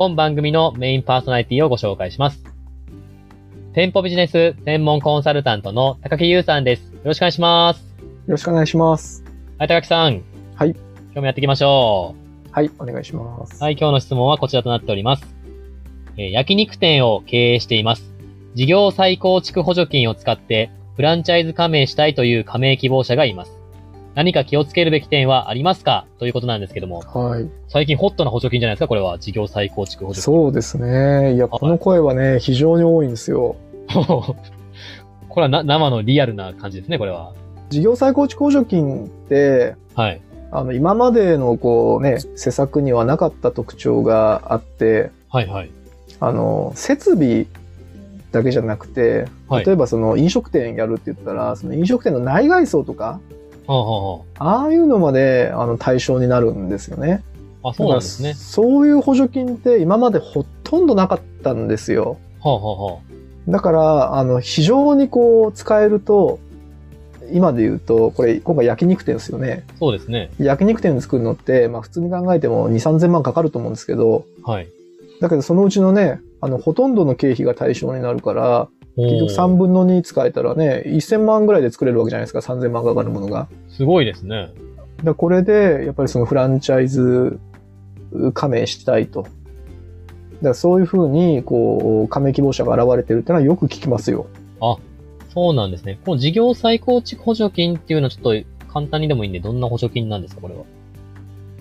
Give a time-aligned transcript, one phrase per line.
[0.00, 2.42] 本番組のメインパーソナリティをご紹介します。
[3.74, 6.90] 店舗ビジネス専門コンサルタントの高木優さんです。
[6.90, 7.80] よろしくお願いします。
[8.00, 9.22] よろしくお願いします。
[9.58, 10.22] はい、高木さん。
[10.54, 10.70] はい。
[10.70, 10.78] 今
[11.12, 12.14] 日もやっていきましょ
[12.50, 13.58] はい、お願いします。
[13.60, 13.62] う。
[13.62, 15.36] はい、今日の質問はこちらとなっております。
[16.16, 18.10] えー焼肉店を経営しています。
[18.54, 23.59] 事業再構築補助金を使ってフランチャイズ加盟したいという加盟希望者がいます。
[24.14, 26.04] 何か気をつけるべき点はありますか？
[26.18, 27.00] ということなんですけども。
[27.00, 27.48] はい。
[27.68, 28.88] 最近ホットな補助金じゃないですか？
[28.88, 29.18] これは。
[29.18, 30.34] 事業再構築補助金。
[30.34, 31.34] そうですね。
[31.34, 33.56] いや、この声はね、非常に多いんですよ。
[35.28, 37.32] これはな生のリアルな感じですね、これは。
[37.70, 40.20] 事業再構築補助金って、はい。
[40.50, 45.70] あの、今までのこうね、施策にはなかった特徴があって、はいはい。
[46.18, 47.46] あの、設備
[48.32, 53.20] だけじゃなくて、はい例えばその飲食店やるって言ったら、その飲食店の内外装とか、は
[53.74, 57.22] あ、はああいうのまであの対象になるんですよね。
[57.62, 58.34] あそうなんですね。
[58.34, 62.18] そういう補助金って今までほとんどなかったんですよ。
[62.40, 62.98] はあ、はあ、は
[63.48, 66.38] だから、あの、非常にこう、使えると、
[67.32, 69.64] 今で言うと、これ、今回焼肉店ですよね。
[69.68, 69.72] あ。
[69.78, 70.30] そうですね。
[70.38, 74.68] 焼肉店作るのって、まあ普通に考えても2、3000万かかると思うんですけど、はい。
[75.20, 83.48] だけどそのうちのね、あの、ほとんどの経費が対象になるから、結局3おー分の2使えたらね、1000万ぐらいで作れるわけじゃないですか、3000万かかるものが。
[83.68, 84.52] すごいですね。
[85.04, 87.38] だこれで、やっぱりそのフランチャイズ
[88.34, 89.26] 加盟したいと。
[90.42, 94.26] だそういうふうに、こう、加盟希望者が現れてるっていうのはよく聞きますよ。
[95.32, 96.00] そうなんですね。
[96.04, 98.34] この事業再構築補助金っていうのはちょっと
[98.72, 100.64] 簡単にでもいいんで、どんな補助金なんですか、これは？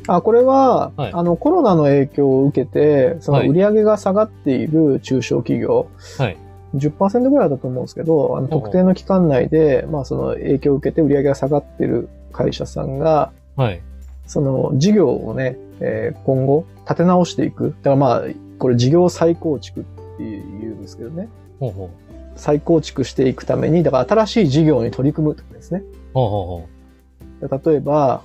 [0.07, 5.87] あ、これは、はいあの、コロナの影響を受けて、そのはい売り上げが下がっている中小企業、
[6.17, 6.37] はい。
[6.75, 13.81] 10%ぐらいだと思うんですけど、あの、特定の期間内で、まあ、その影響を受けて売り上げが下がっている会社さんが、はい。
[14.27, 17.75] その事業をね、えー今後立て直していく。
[17.81, 18.21] だからまあ、
[18.59, 19.83] これ事業再構築っ
[20.17, 21.27] ていうんですけどね。
[21.59, 21.89] ほうほう。
[22.35, 25.83] 再構築していくために、だから新しい事業に取り組むってことですね。
[26.13, 26.65] ほうほ
[27.41, 27.69] うほう。
[27.71, 28.21] 例えば、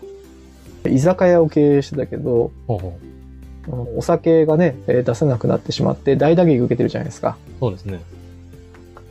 [0.89, 3.99] 居酒屋を経営してたけど、ほうほう。
[3.99, 7.37] お酒がね、えー出せなくなってしまって大打撃受けてるじゃないですか。
[7.61, 8.01] そうですね。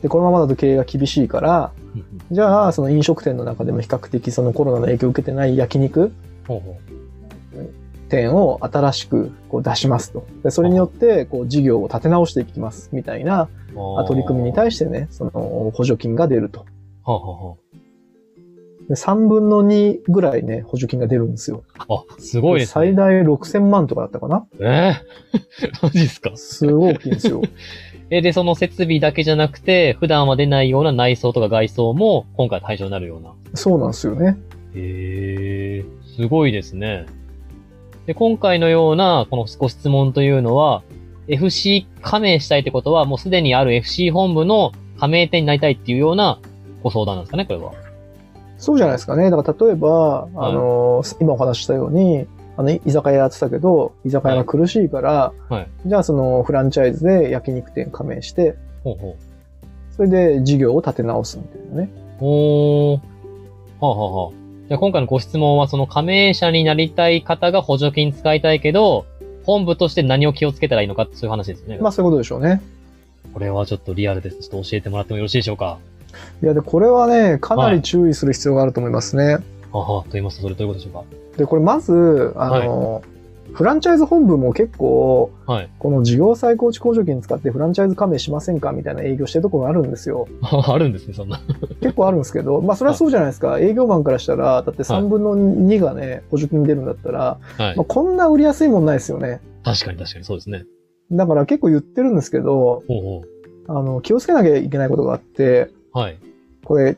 [0.04, 1.72] で、このままだと経営が厳しいから、
[2.30, 6.12] じゃあ、その飲食店の中でも比較的そのコロナの影響を受けてない焼肉
[8.10, 10.26] 店を新しくこう出しますと。
[10.42, 13.48] でそれによって、こう事業を立て直していきますみたいな
[14.06, 15.30] 取り組みに対してね、その
[15.74, 16.66] 補助金が出ると。
[18.88, 21.64] で3分の2ぐらいね、補助金が出るんですよ。
[21.78, 22.72] あすごいですね。
[22.72, 24.92] 最大6000万とかだったかなえ
[25.62, 26.32] え マジですか？
[26.36, 27.40] すごい大きいんですよ。
[28.10, 33.32] え、で、その設備だけじゃなくて、普段は出ないような内装とか外装も今回対象になるような。
[33.54, 34.36] そうなんですよね。
[34.74, 35.84] へえ、
[36.16, 37.06] すごいですね。
[38.06, 40.82] で、今回のような、このご質問というのは、
[41.28, 46.38] FC 加盟したいってことは、もうすでにある FC 本部の加盟店になりたいっていうような
[46.82, 47.72] ご相談なんですかね、これは。
[48.58, 49.30] そうじゃないですかね。
[49.30, 52.26] だから例えば、あの、今お話ししたように、
[52.56, 55.68] あの、居酒屋やってたけど、居酒屋が苦しいから、はい。
[55.86, 59.16] じゃあそのフランチャイズで焼肉店加盟して、ほうほ
[59.96, 61.90] それで事業を立て直すみたいなね。
[62.20, 62.24] う。
[62.24, 63.00] おー。
[63.80, 64.32] はあ、はあはあ、
[64.68, 69.04] じゃあ今回のご質問は、その加盟者になりたい方が補助金使いたいけど、
[69.44, 71.78] 本部として何を気をつけたらいいのかってそういう話ですね。
[71.80, 72.62] まあそういうことでしょうね。
[73.32, 74.48] これはちょっとリアルです。
[74.48, 75.78] ちょっと教えてもらってもよろしいでしょうか？
[76.42, 79.34] いや、で、これはね、かなり注意する必要があると思いますね。
[79.34, 79.42] はあ
[79.78, 81.04] はあ、と言いますと、それどういうことでしょ
[81.34, 83.02] うで、これまず、あの、
[83.52, 85.70] フランチャイズ本部も結構、かはい。
[85.78, 90.26] この事業再構築補助金使ってフランチャイズ加盟しませんかみたいな営業してるところがあるんですよ。
[90.42, 91.40] あるんですね、そんな。
[91.80, 93.58] 結構あるんですけど、 まあそれはそうじゃないですか。
[93.60, 97.84] 営業マンからしたら、だって3分の2がね、補助金出るんだったら、はいまあ、。
[97.84, 99.40] こんな売りやすいもんないですよね。
[99.62, 100.64] 確かに確かに、そうですね。
[101.12, 103.22] だから結構言ってるんですけど、ほうほ
[103.68, 105.98] あの、気をつけなきゃいけないことがあって、う。
[105.98, 106.18] はい。
[106.64, 106.96] これ、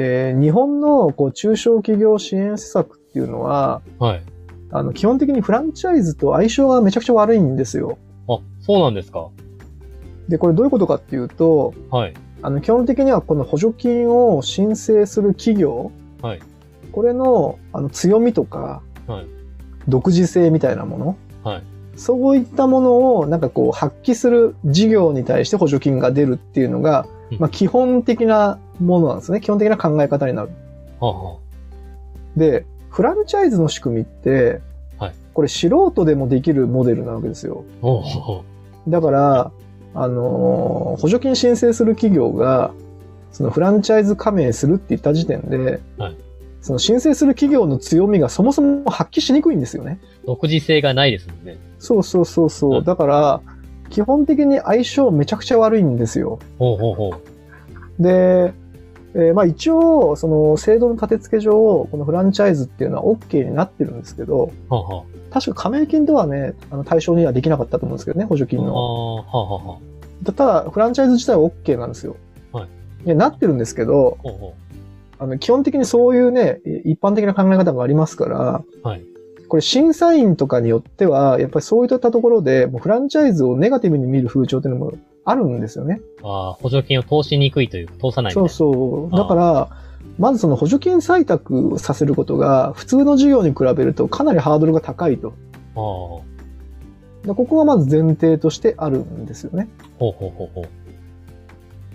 [0.00, 4.22] えー日本のこう中小企業支援施策っていうのは、はい。
[4.70, 7.98] あの、基本的にフランチャイズと相性がめちゃくちゃ悪いんですよ。
[8.28, 9.28] あ、そうなんですか。
[10.28, 12.14] で、これどういうことかっていうと、はい。
[12.42, 15.90] あの、基本的にはこの補助金を申請する企業、
[16.22, 16.40] はい。
[16.92, 19.26] これのあの強みとか、はい。
[19.88, 21.62] 独自性みたいなもの、はい。
[21.96, 29.40] そういったものをなんかこう発揮する事業に対して補助金が出るっていうのが、うんまあ基本的なものなんですね。
[29.40, 30.50] 基本的な考え方になる。
[31.00, 31.38] はあ、は
[32.36, 34.60] で、フランチャイズの仕組みって、
[34.98, 37.64] はいこれ素人でもできるモデルなわけですよ。
[37.80, 37.82] あ。
[37.82, 38.44] ほうほうほ
[38.88, 39.52] だから、
[39.94, 42.72] あのー補助金申請する企業が、
[43.30, 46.16] そのフランチャイズ加盟するって言った時点で、はい
[46.60, 50.00] その申請する企業の強みがそもそも発揮しにくいんですよね。
[50.24, 50.26] う。
[50.26, 51.56] 独自性がないですもんね。
[51.78, 52.70] そうそうそうそう。
[52.72, 53.40] はいだから、
[53.90, 56.38] 基本的に相性めちゃくちゃ悪いんですよ。
[56.58, 58.02] ほうほうほう。
[58.02, 58.52] で、
[59.14, 64.52] えーまあ一応、その制度の立て付け上、このフランチャイズっていうのは OK になってるんですけど、
[65.30, 69.80] 確か加盟金とはね、あの対象にはできなかったと思うんですけどね、補助金の。
[70.24, 72.16] ただ、フランチャイズ自体は OK なんですよ。
[72.52, 72.68] はい
[73.06, 74.54] いやなってるんですけど、ほうほ
[75.18, 78.88] あの、基本的にそういうね、一般的な考え方がありますから、う。
[78.88, 79.04] はい。
[79.48, 84.92] これ審査員とかによっては、やっぱりそういったところで、もうフランチャイズをネガティブに見る風潮っていうのも
[85.24, 86.00] あるんですよね。
[86.22, 88.48] ああ、補助金を通しにくいというか、通さないそいうな。
[88.50, 89.16] そう。
[89.16, 89.68] だから、
[90.18, 95.28] まずその補助金採択させることが、普通の事業に比べるとかなりハードルが高いと。
[95.28, 95.30] あ
[95.70, 95.74] あ。
[95.74, 96.22] ほ
[97.22, 99.68] でここがまず前提としてあるんですよね。
[99.96, 100.66] うほうほうほ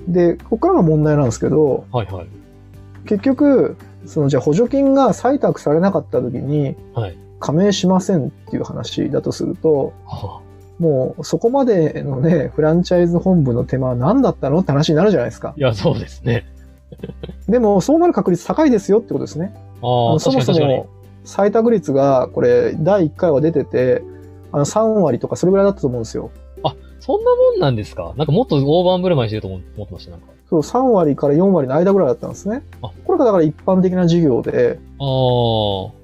[0.08, 1.96] で、ここからが問題なんですけど、う。
[1.96, 2.28] はいはい。
[3.06, 7.18] 結局、そのじゃあ補助金が採択されなかった時に、はい。
[7.44, 10.40] 加盟しませんっていう話だとすると、は
[10.80, 15.54] もうそこまでのね、フランチャイズ本部の手間は何だったのって話になるじゃないですかあ。
[15.58, 16.46] いや、そうですね。
[17.50, 19.54] でも、そうなる確率高いですよってことですね。
[19.82, 20.88] ああそもそも。
[21.26, 24.04] 採択率が、これ、第1回は出てて、
[24.54, 26.32] あの3割とかそれぐらいだったと思うんですよ。
[27.02, 28.14] そんなもんなんですか？
[28.16, 30.28] なんかもっと大盤振る舞いしてると思思ってました、なんか。
[30.50, 32.90] そう、3割から4割の間ぐらいだったんですねあ。
[33.04, 36.03] これがだから一般的な事業で、ああ。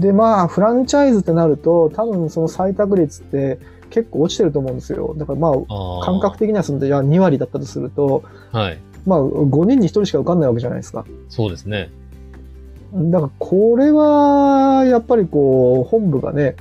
[0.00, 3.58] で、まあ、フランチャイズってなると、多分その採択率って
[3.90, 5.14] 結構落ちてると思うんですよ。
[5.16, 6.04] だからまあ、ああ。
[6.04, 8.22] 感覚的にはその、じゃあ2割だったとすると、
[8.52, 8.78] はい。
[9.06, 11.04] まあ、5人に1人しか受かんないわけじゃないですか。
[11.28, 11.90] そうですね。
[12.94, 16.56] だから、これは、やっぱりこう、本部がね、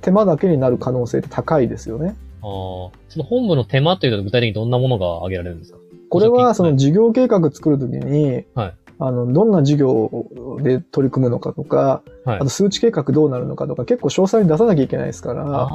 [0.00, 2.16] 手間だけになる可能性って高いですよね。
[2.42, 2.90] ああ。
[3.08, 5.78] その本部の手間というと具体的にどんなものが挙げられるんですか？
[6.08, 10.26] これは、そはいの事業計画作るときに、はいあの、どんな事業
[10.62, 15.68] で取り組むのかとか、はいあと数値計画どうなるのかとか、結構詳細に出さなきゃいけないですから。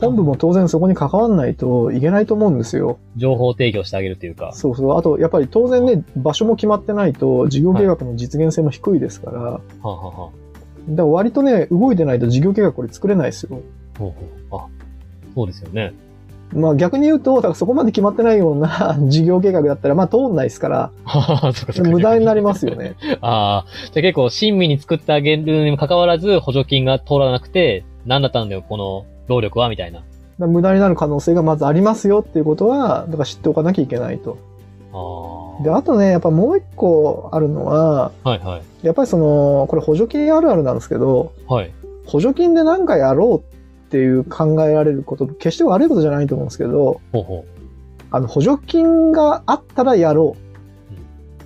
[0.00, 2.98] 本部も当然そこに関わんないといけないと思うんですよ。
[3.16, 4.52] 情報提供してあげるというか。
[4.54, 4.98] そうそう。
[4.98, 10.30] あと、やっぱり当然ね、場所も決まってないと、事業計画の実現性も低いですから、はあ、はあはあ、
[10.88, 13.60] だから割とね、動いてないと事業計画これ作れないですよ。
[13.98, 14.10] ほう
[14.50, 14.60] ほう。
[14.62, 14.66] あ、
[15.34, 15.92] そうですよね。
[16.52, 20.90] まあ逆に言うと、だからそこまで決まってないような 事業計画だったら、まあ通んないですから。
[21.84, 22.94] 無駄になりますよね。
[23.20, 23.66] ああ。
[23.92, 30.02] じゃあ結構親身に作ってあげるにもかかわらず補助金が通らなくて、何だったんだよ、この労力は、みたいな。
[30.38, 34.38] 無駄になる可能性がまずありますよっていうことは、だから知っておかなきゃいけないと。
[34.92, 38.30] あで、あとね、やっぱもう一個あるのは、あ。
[38.30, 38.86] はいはい。
[38.86, 41.70] やっぱりその、これ補助金あるあるなんですけど、はい。
[42.06, 43.59] 補助金で何かやろうっ
[43.90, 47.44] ていう考えられること、決して悪いことじゃないと思うんですけど、ほうほ
[48.10, 50.36] あの、補助金があったらやろ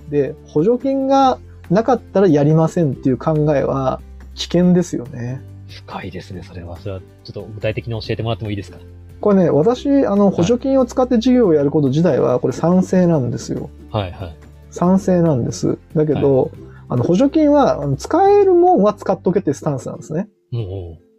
[0.09, 0.11] う。
[0.11, 4.01] で、補助金がなかったらやりませんっていう考えは
[4.35, 5.41] 危険ですよね。
[5.67, 5.71] う。
[5.71, 6.77] 深いですね、それは。
[6.77, 8.77] それは、ちょっと具体的に教えてもらってもいいですか？
[9.21, 13.69] これね、私、あの、補助金を使って事業をやること自体は、これ賛成なんですよ。
[13.89, 14.35] はいはい。
[14.69, 15.77] 賛成なんです。
[15.95, 16.51] だけど、
[16.89, 20.27] あの、補助金は、使えるもんは使っとけってスタンスなんですね。
[20.51, 20.65] うんうん。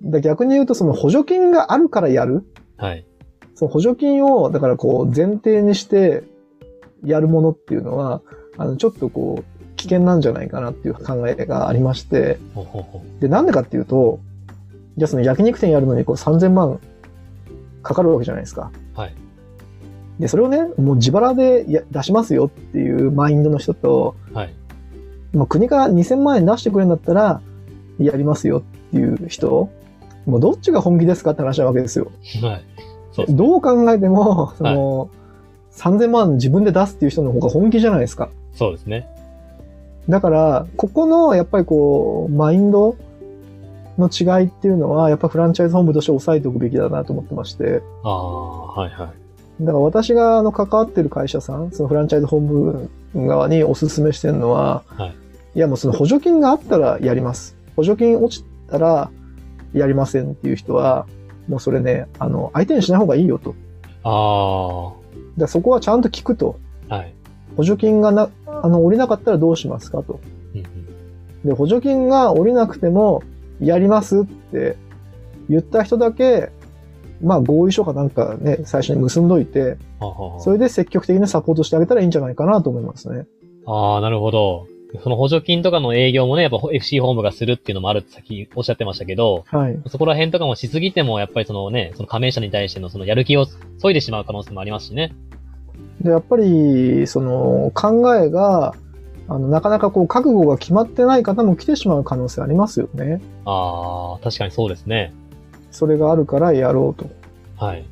[0.03, 2.45] だ逆に言うと、その補助金があるからやる。
[2.77, 3.07] はい。
[3.55, 6.25] その補助金を、だからこう、前提にして
[7.05, 8.21] やるものっていうのは、
[8.59, 13.21] あの、ちょっとこう、危険なんじゃないかなっていう考えがありまして、ほうほうほう。
[13.21, 14.21] で、なんでかっていうと、
[14.97, 16.81] じゃあその焼肉店やるのにこう3000万
[17.83, 18.73] かかるわけじゃないですか。
[18.95, 19.15] はい。
[20.19, 24.55] で、それをね、もう自腹でや出しますよっていうマインドの人と、はい。
[25.35, 27.43] もう国から2000万円出してくれるんだったら、
[27.99, 29.69] やりますよっていう人、
[30.27, 32.11] もうどっちが本気ですかって話なわけですよ。
[32.43, 32.65] はい。
[33.13, 33.27] そう。
[33.29, 35.09] どう考えても、その、
[35.73, 38.29] 3000万自分で出すっていう人の方が本気じゃないですか。
[38.55, 39.09] そうですね。
[40.09, 42.97] だから、ここの、やっぱりこう、マインド
[43.99, 49.65] の違いっていうのは、やっぱフランチャイズ本部として押さえておくべきだなと思ってまして、ああ、はいはい。
[49.65, 55.15] だから私があの関わってる会社さん、そのフランチャイズ本部側にお勧めしてるのは、はい。
[55.55, 57.57] いやもうその補助金があったらやります。
[57.75, 59.11] 補助金落ちたら
[59.73, 61.07] やりませんっていう人は、
[61.49, 63.55] もうそれね、あの、相手にしない方がいいよと。
[64.03, 66.59] あだからそこはちゃんと聞くと。
[66.89, 66.97] あ。
[66.97, 67.15] はい。
[67.57, 70.21] 補助金がな、あの、降りなかったらどうしますかと。
[70.55, 70.87] うんうん
[71.47, 73.23] で、補助金が降りなくても、
[73.61, 74.77] やりますって
[75.49, 76.51] 言った人だけ、
[77.23, 79.79] まあ合意書かなんかね、最初に結んどいて、
[80.41, 83.27] それで積極的にサポートしてあげたらいいんじゃないかなと思いますね。
[83.65, 84.67] ああ、なるほど。
[85.03, 89.79] その補助金とかの営業もね、やっぱ FC ホームがするっていうのもあるってさっきおっしゃってましたけど、はい。
[89.89, 95.13] そこら辺とかもしすぎても、やっぱりそのね、その加盟者に対してのそのやる気を削いでしまう可能性もありますしね。
[96.01, 98.75] で、やっぱり、その考えが、
[99.29, 103.21] あの、なかなかこう、覚悟が決まってない方も来てしまう可能性ありますよね。
[103.45, 105.13] ああ、確かにそうですね。
[105.71, 107.11] それがあるからやろうと。
[107.57, 107.85] はい。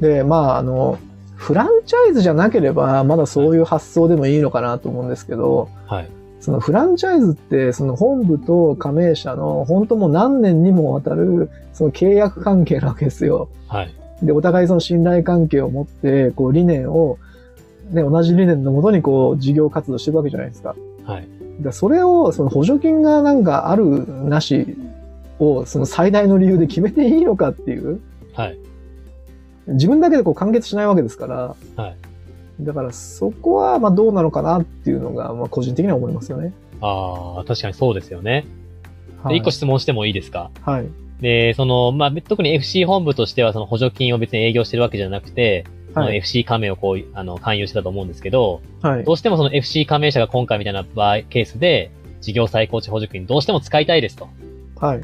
[0.00, 0.98] で、まあ、あの、
[1.36, 6.08] フランチャイズじゃなければ、まだそういう発想でもいいのかなと思うんですけど、はい。
[6.40, 13.48] そのフランチャイズって、その本部と加盟者の本当もう何年にもわたる、その契約関係なわけですよ。
[13.66, 13.94] はい。
[14.22, 17.18] で、お互いその信頼関係を持って、こう理念を、
[17.90, 20.74] ね、同じ理念のもとにこう事業活動していくわけじゃないですか。
[21.04, 21.28] はい。
[21.60, 24.76] でそれを、その補助金がなんかあるなし
[25.40, 28.00] を、その最大の理由で決めていいのかっていう、
[28.32, 28.58] はい。
[29.66, 31.96] 自分だけでこう完結しないわけですから、はい。
[32.60, 36.52] だからそこはまあどうなのかなっていうのが、まあ個人的には思いますよね。
[36.80, 38.44] ああ、確かにそうですよね。
[39.24, 40.50] で、はい一個質問してもいいですか？
[40.62, 40.88] はい。
[41.20, 46.18] で、その、まあ、特に FC 本部としてはその補助金を別に営業してるわけじゃなくて、はい。
[46.18, 49.12] FC 加盟をこう、あの、勧誘してたと思うんですけど、はいど。
[49.12, 54.28] うしてもその FC 加盟者が今回みたいな場合、ケースで、事業再構築補助金どうしても使いたいですと。
[54.80, 55.00] はい。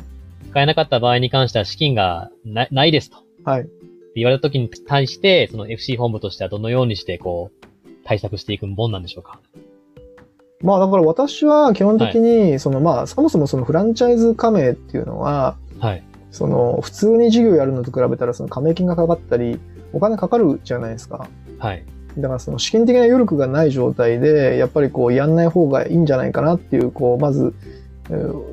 [0.50, 3.16] 使えなかった場合に関しては資金がなないですと。
[3.44, 3.68] はい。
[4.14, 7.66] 言われた時に対して、その FC 本部としてはどのようにしてこう、
[8.04, 9.40] 対策していくもんなんでしょうか？
[10.62, 16.02] まあだから私は基本的に、そのまあそもそもそのフランチャイズ加盟っていうのは、はい。
[16.30, 19.61] その普通に事業やるのと比べたらその加盟金がかかったり、
[19.92, 21.28] お金かかるじゃないですか。
[21.59, 21.85] はい。
[22.18, 27.83] だからその資金的な余力がない状態で、やっぱりこうやんない方がいいんじゃないかなっていう、こう、まず、えー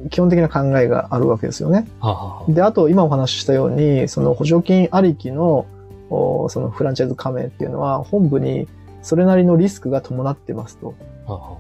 [0.10, 1.88] 基本的な考えがあるわけですよね。
[2.00, 5.66] はあ、はあ、で、あと今お話ししたように、その補助金ありきの、
[6.10, 8.68] おそのフランチャイズ加盟っていうのは本部に
[9.02, 10.94] それなりのリスクが伴ってますと。
[11.26, 11.58] は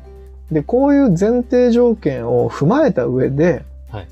[0.51, 4.07] で、こういう前提条件を踏まえた上で、はい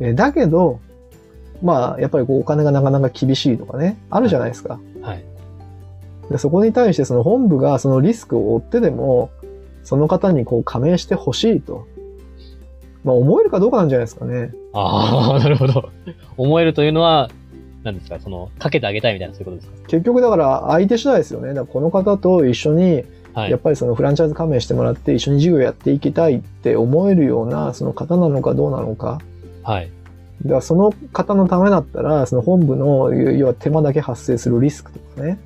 [0.00, 0.80] えーだけど、
[1.62, 4.78] まあ、やっぱりこうお金がなかなか厳しいとかね、あるじゃないですか。
[5.02, 5.24] あはい。
[6.30, 9.30] でそこに対してその本部がそのリスクを負ってでも、
[9.82, 11.86] その方にこう加盟してほしいと。
[13.04, 14.50] まあ思えるかどうかなんじゃないですかね。
[14.72, 15.90] ああ、 なるほど。
[16.36, 17.30] 思えるというのは、
[17.84, 21.48] 何ですかその、かけてあげたいみたいなそういうことです結局だから相手次第ですよね。
[21.48, 23.50] だからこの方と一緒に、かはい。
[23.50, 29.20] やっぱりそのフランチャイズ加盟してもらって一緒に事業やっていきたいって思えるようなその方なのかどうなのか。
[29.62, 29.90] はい。
[30.42, 35.38] だからその方のためだったら、その本部の、要は手間だけ発生するリスクとかね。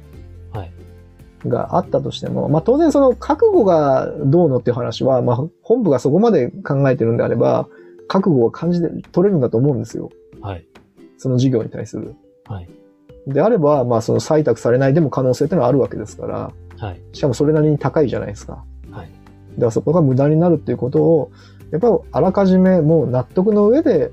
[1.43, 1.49] はい。
[1.49, 7.69] があったとしても、まあ当然その覚悟がどうのっていう話は、まあ本部がそこまで考えてるんであれば、
[8.09, 10.11] 覚悟を感じて取れるんだと思うんですよ。
[10.41, 10.67] はい。
[11.19, 12.17] その事業に対する。
[12.47, 12.69] はい。
[13.27, 17.01] であれば、まあその採択されないでも可能性っていうのはあるわけですから、はい。
[17.13, 18.65] しかもそれなりに高いじゃないですか。
[18.91, 19.11] はい。
[19.55, 21.31] だからそこが無駄になるっていうことを、
[21.71, 24.11] やっぱりあらかじめもう納得の上で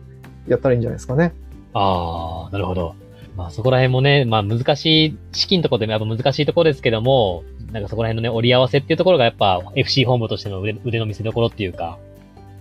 [0.48, 1.34] やったらいいんじゃないですかね。
[1.74, 2.96] ああ、なるほど。
[3.36, 11.98] まあそこら辺もね、まあ難しい、資金とこでもやっぱ難しいところですけども、なんかそこら辺のね、折り合わせっていうところがやっぱ FC 本部としての腕腕の見せ所っていうか、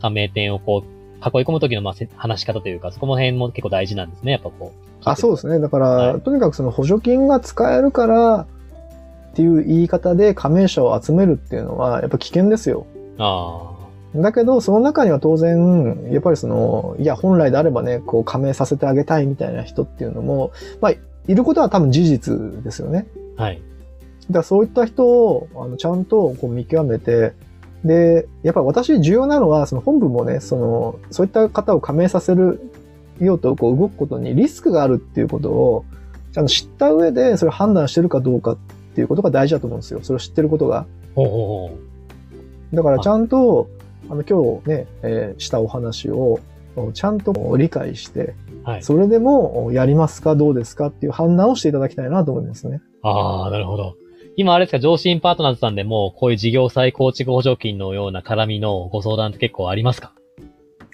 [0.01, 4.85] 加盟店をこう、囲い込む時のまあせ話し方というか、そこの辺も結構大事なんですね、やっぱこう。
[5.05, 5.61] あ、そうですね。
[5.61, 8.47] だから、はいとにかくその補助金が使えるからっ
[9.35, 12.87] ていう言い方で加盟者を集めるっていうのはやっぱ危険ですよ。
[13.19, 13.74] あ
[14.15, 20.93] だけど、その中には当然、やっぱりその、いや、本来であればね、こう加盟させてあげたいみたいな人っていうのも、まあ、
[21.27, 23.07] いることは多分事実ですよね。
[23.37, 23.63] あ、はい。
[24.29, 27.33] だからそういった人をあのちゃんとこう見極めて、
[27.85, 32.71] で、やっぱり私重要なのは、その本部もね、その、そういった方を加盟させる
[33.21, 35.85] ようとこう動くことにリスクがあるっていうことを、
[36.33, 38.57] ちゃんと知った上でそれを判断してるかどうかっ
[38.95, 40.01] ていうことが大事だと思うんですよ。
[40.03, 40.87] それを知ってることが。
[41.15, 41.79] ほうほうほ
[42.73, 43.69] だからちゃんと、
[44.11, 46.41] あの、今日ね、えーしたお話を、
[46.93, 48.35] ちゃんと理解して、
[48.65, 48.71] う。
[48.71, 48.83] はい。
[48.83, 52.81] それでもやりますかどうですかっていう判断をしていただきたいなと思いますね。
[53.03, 53.95] ああ、なるほど。
[54.37, 60.13] 今あれですか、上信パートナーズさんでも、こういう事業再構築補助金のような絡みのご相談って結構ありますか？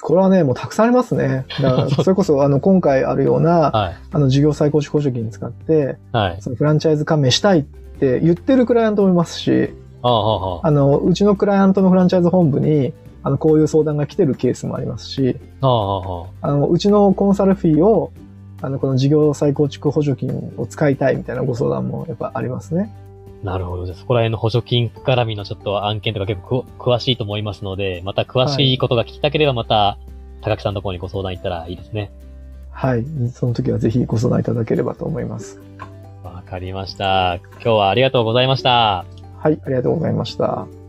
[0.02, 1.46] これはね、もうたくさんありますね。
[1.60, 3.94] だから、 それこそ、あの、今回あるような、はい。
[4.12, 6.36] あの、事業再構築補助金使って、はい。
[6.40, 9.70] そのフランチャイズ加盟したいって言ってるクライアントもいますし、
[10.02, 12.92] ああ、はあ、はあの、うちのクライアントのフランチャイズ本部に、
[13.22, 15.66] あの、こういう相談が来てるケースもありますし、あ。
[15.66, 16.48] ああ、はあ。
[16.48, 18.12] あの、うちのコンサルフィーを、
[18.62, 22.92] あの、この事業再構築補助金を使いたいみたいなご相談もやっぱありますね。
[23.42, 23.86] なるほど。
[23.94, 29.98] そこら辺の補助金絡みのちょっと案件とか結構く詳しいと思いますので、また詳しいことが聞きたければまた、
[30.42, 32.10] 高木さんのところにご相談行ったらいいですね。
[32.70, 33.04] はい。
[33.32, 35.60] その時はぜひご相談いただければと思います。
[36.22, 37.38] わかりました。
[37.54, 39.19] 今日はありがとうございました。
[39.40, 39.58] はい。
[39.64, 40.79] ありがとうございました。